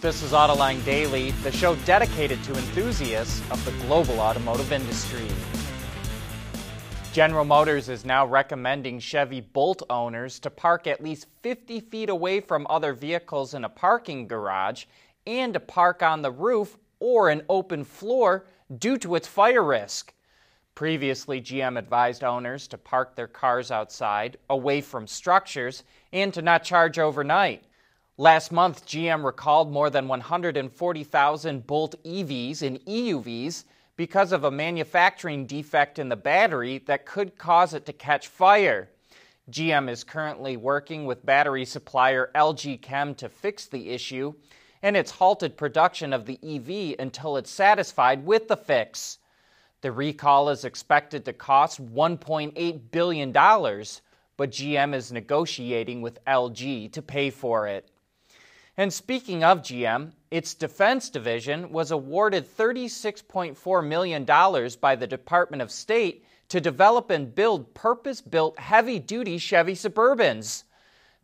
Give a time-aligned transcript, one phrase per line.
[0.00, 5.26] This is Autoline Daily, the show dedicated to enthusiasts of the global automotive industry.
[7.12, 12.40] General Motors is now recommending Chevy Bolt owners to park at least 50 feet away
[12.40, 14.86] from other vehicles in a parking garage
[15.26, 18.46] and to park on the roof or an open floor
[18.78, 20.14] due to its fire risk.
[20.74, 26.64] Previously, GM advised owners to park their cars outside, away from structures, and to not
[26.64, 27.64] charge overnight.
[28.20, 33.64] Last month, GM recalled more than 140,000 Bolt EVs and EUVs
[33.96, 38.90] because of a manufacturing defect in the battery that could cause it to catch fire.
[39.50, 44.34] GM is currently working with battery supplier LG Chem to fix the issue,
[44.82, 49.16] and it's halted production of the EV until it's satisfied with the fix.
[49.80, 57.00] The recall is expected to cost $1.8 billion, but GM is negotiating with LG to
[57.00, 57.88] pay for it.
[58.80, 64.24] And speaking of GM, its defense division was awarded $36.4 million
[64.80, 70.64] by the Department of State to develop and build purpose built heavy duty Chevy Suburbans.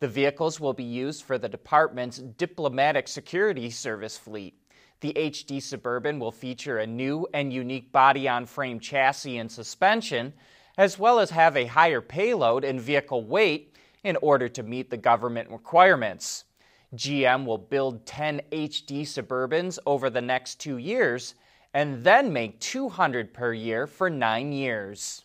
[0.00, 4.58] The vehicles will be used for the department's diplomatic security service fleet.
[4.98, 10.32] The HD Suburban will feature a new and unique body on frame chassis and suspension,
[10.76, 14.96] as well as have a higher payload and vehicle weight in order to meet the
[14.96, 16.46] government requirements.
[16.94, 21.34] GM will build 10 HD Suburbans over the next two years
[21.74, 25.24] and then make 200 per year for nine years.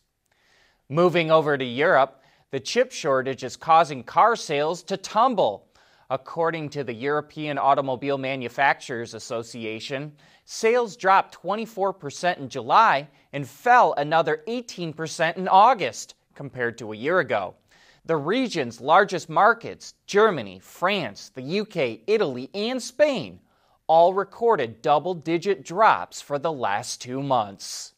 [0.90, 5.68] Moving over to Europe, the chip shortage is causing car sales to tumble.
[6.10, 10.14] According to the European Automobile Manufacturers Association,
[10.46, 17.20] sales dropped 24% in July and fell another 18% in August compared to a year
[17.20, 17.54] ago.
[18.06, 23.40] The region's largest markets, Germany, France, the UK, Italy, and Spain,
[23.88, 27.94] all recorded double digit drops for the last two months.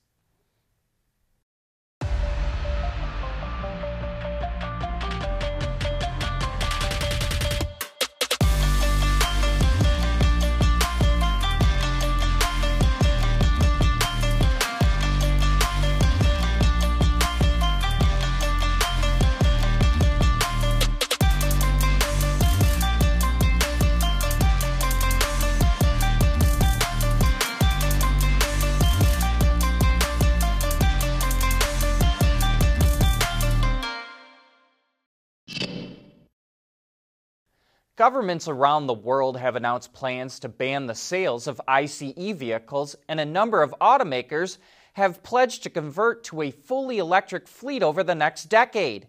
[38.01, 43.19] Governments around the world have announced plans to ban the sales of ICE vehicles, and
[43.19, 44.57] a number of automakers
[44.93, 49.05] have pledged to convert to a fully electric fleet over the next decade.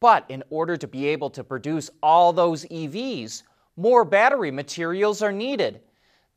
[0.00, 3.42] But in order to be able to produce all those EVs,
[3.76, 5.82] more battery materials are needed.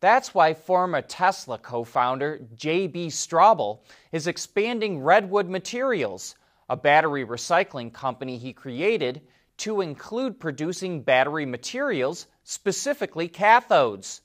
[0.02, 3.08] That's why former Tesla co founder J.B.
[3.08, 3.80] Straubel
[4.12, 6.36] is expanding Redwood Materials,
[6.69, 9.22] a battery recycling company he created
[9.58, 14.22] to include producing battery materials, specifically cathodes.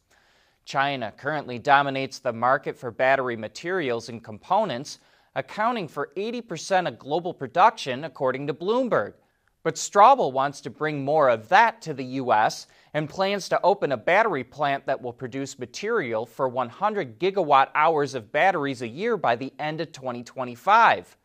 [0.64, 4.98] China currently dominates the market for battery materials and components,
[5.34, 9.14] accounting for 80% of global production, according to Bloomberg.
[9.62, 12.66] But Straubel wants to bring more of that to the U.S.
[12.94, 18.14] and plans to open a battery plant that will produce material for 100 gigawatt hours
[18.14, 21.16] of batteries a year by the end of 2025.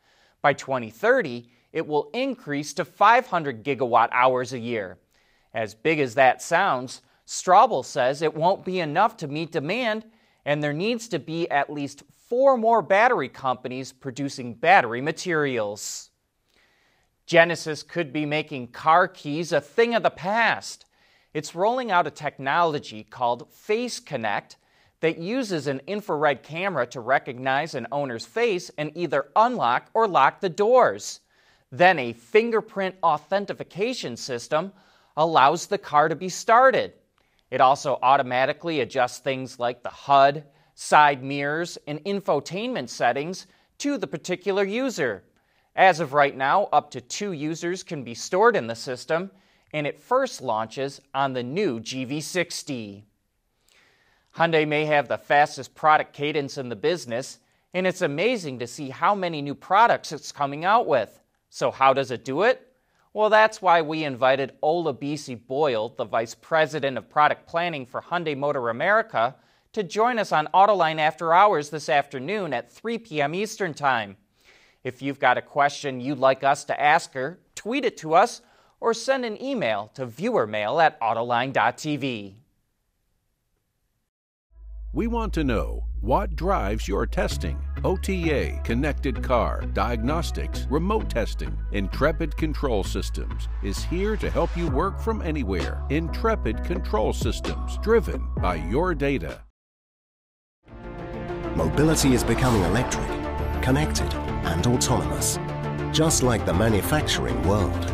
[0.41, 4.97] By 2030, it will increase to 500 gigawatt hours a year.
[5.53, 10.05] As big as that sounds, Straubel says it won't be enough to meet demand,
[10.45, 16.11] and there needs to be at least four more battery companies producing battery materials.
[17.25, 20.85] Genesis could be making car keys a thing of the past.
[21.33, 24.57] It's rolling out a technology called Face Connect
[24.99, 30.39] that uses an infrared camera to recognize an owner's face and either unlock or lock
[30.39, 31.21] the doors.
[31.73, 34.71] Then a fingerprint authentication system
[35.17, 36.93] allows the car to be started.
[37.49, 40.43] It also automatically adjusts things like the HUD,
[40.75, 43.47] side mirrors, and infotainment settings
[43.79, 45.23] to the particular user.
[45.75, 49.31] As of right now, up to two users can be stored in the system,
[49.71, 53.01] and it first launches on the new GV60.
[54.35, 57.39] Hyundai may have the fastest product cadence in the business,
[57.73, 61.19] and it's amazing to see how many new products it's coming out with.
[61.55, 62.67] So, how does it do it?
[63.13, 68.35] Well, that's why we invited Olabisi Boyle, the Vice President of Product Planning for Hyundai
[68.35, 69.35] Motor America,
[69.73, 73.35] to join us on Autoline After Hours this afternoon at 3 p.m.
[73.35, 74.17] Eastern Time.
[74.83, 78.41] If you've got a question you'd like us to ask her, tweet it to us
[78.79, 82.33] or send an email to viewermail at autoline.tv.
[84.91, 87.63] We want to know what drives your testing.
[87.85, 91.57] OTA, connected car, diagnostics, remote testing.
[91.73, 95.83] Intrepid Control Systems is here to help you work from anywhere.
[95.89, 99.41] Intrepid Control Systems, driven by your data.
[101.55, 103.07] Mobility is becoming electric,
[103.61, 104.11] connected,
[104.45, 105.37] and autonomous,
[105.91, 107.91] just like the manufacturing world.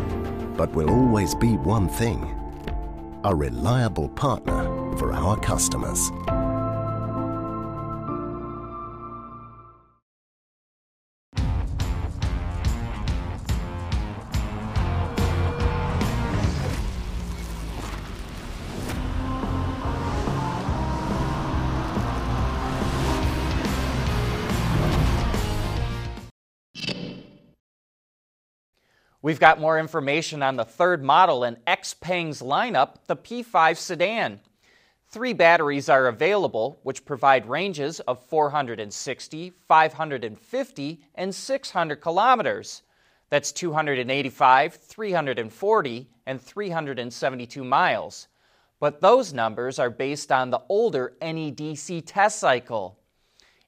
[0.56, 2.36] But will always be one thing
[3.26, 4.64] a reliable partner
[4.98, 6.10] for our customers.
[29.30, 34.40] We've got more information on the third model in XPeng's lineup, the P5 sedan.
[35.10, 42.82] Three batteries are available, which provide ranges of 460, 550, and 600 kilometers.
[43.30, 48.30] That's 285, 340, and 372 miles.
[48.80, 52.99] But those numbers are based on the older NEDC test cycle.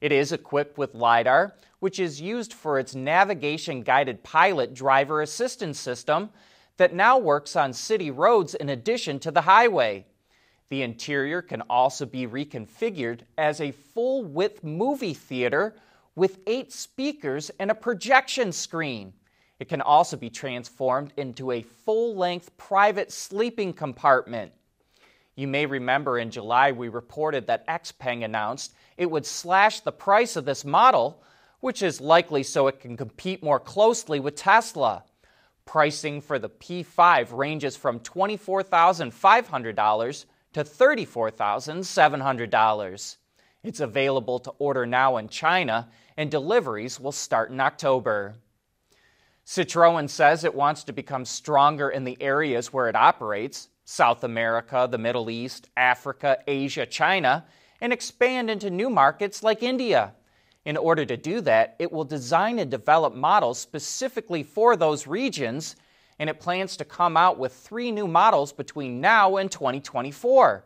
[0.02, 5.78] It is equipped with LiDAR, which is used for its navigation guided pilot driver assistance
[5.78, 6.30] system
[6.76, 10.04] that now works on city roads in addition to the highway.
[10.70, 15.76] The interior can also be reconfigured as a full width movie theater
[16.16, 19.12] with eight speakers and a projection screen.
[19.60, 24.50] It can also be transformed into a full length private sleeping compartment.
[25.34, 30.36] You may remember in July we reported that Xpeng announced it would slash the price
[30.36, 31.22] of this model
[31.62, 35.04] which is likely so it can compete more closely with Tesla.
[35.64, 40.24] Pricing for the P5 ranges from $24,500
[40.54, 43.16] to $34,700.
[43.62, 48.34] It's available to order now in China, and deliveries will start in October.
[49.46, 54.88] Citroën says it wants to become stronger in the areas where it operates South America,
[54.90, 57.44] the Middle East, Africa, Asia, China
[57.82, 60.12] and expand into new markets like India.
[60.64, 65.74] In order to do that, it will design and develop models specifically for those regions,
[66.20, 70.64] and it plans to come out with three new models between now and 2024.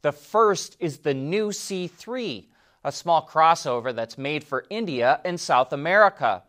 [0.00, 2.46] The first is the new C3,
[2.82, 6.42] a small crossover that's made for India and South America.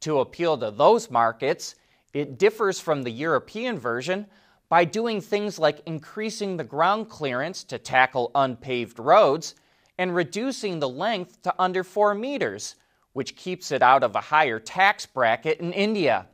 [0.00, 1.74] To appeal to those markets,
[2.14, 4.26] it differs from the European version
[4.68, 9.54] by doing things like increasing the ground clearance to tackle unpaved roads
[9.96, 12.76] and reducing the length to under 4 meters,
[13.14, 16.26] which keeps it out of a higher tax bracket in India.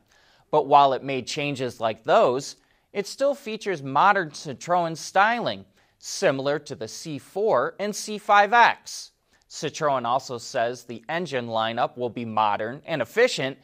[0.51, 2.57] But while it made changes like those,
[2.93, 5.65] it still features modern Citroën styling,
[5.97, 9.11] similar to the C4 and C5X.
[9.49, 13.57] Citroën also says the engine lineup will be modern and efficient,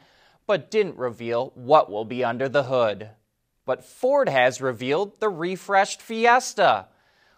[0.48, 3.10] but didn't reveal what will be under the hood.
[3.72, 6.88] But Ford has revealed the refreshed Fiesta.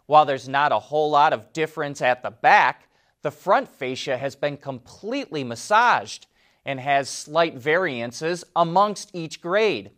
[0.07, 2.87] While there's not a whole lot of difference at the back,
[3.21, 6.25] the front fascia has been completely massaged
[6.65, 9.91] and has slight variances amongst each grade.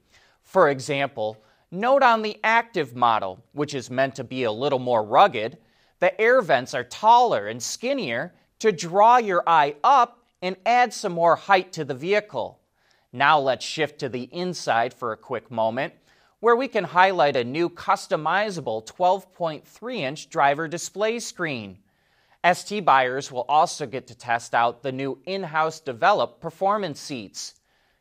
[0.43, 1.41] For example,
[1.71, 5.57] note on the active model, which is meant to be a little more rugged,
[6.01, 11.13] the air vents are taller and skinnier to draw your eye up and add some
[11.13, 12.59] more height to the vehicle.
[13.13, 15.93] Now let's shift to the inside for a quick moment
[16.45, 21.75] where we can highlight a new customizable 12.3 inch driver display screen.
[22.53, 27.55] ST buyers will also get to test out the new in house developed performance seats.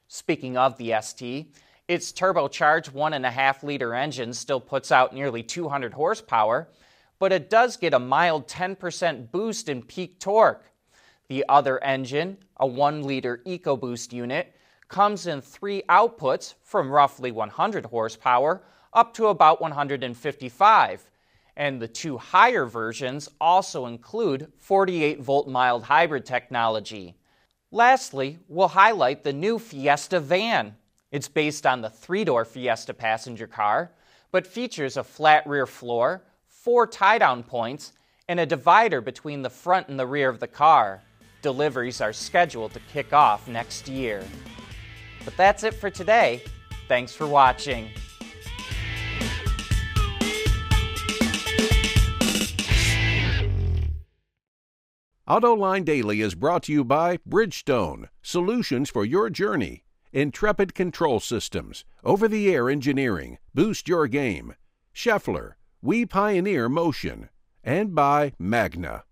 [0.08, 1.56] Speaking of the ST,
[1.88, 6.68] its turbocharged 1.5 liter engine still puts out nearly 200 horsepower,
[7.18, 10.70] but it does get a mild 10% boost in peak torque.
[11.28, 14.54] The other engine, a 1 liter EcoBoost unit,
[14.94, 21.10] comes in three outputs from roughly 100 horsepower up to about 155.
[21.56, 27.16] And the two higher versions also include 48 volt mild hybrid technology.
[27.72, 30.76] Lastly, we'll highlight the new Fiesta van.
[31.10, 33.90] It's based on the three door Fiesta passenger car,
[34.30, 37.94] but features a flat rear floor, four tie down points,
[38.28, 41.02] and a divider between the front and the rear of the car.
[41.42, 44.24] Deliveries are scheduled to kick off next year.
[45.25, 46.43] But that's it for today.
[46.88, 47.88] Thanks for watching.
[55.26, 59.85] AutoLine Daily is brought to you by Bridgestone, solutions for your journey.
[60.12, 64.54] Intrepid Control Systems, over the air engineering, boost your game.
[64.95, 67.31] Schaeffler, we pioneer motion.
[67.64, 69.04] And by Magna.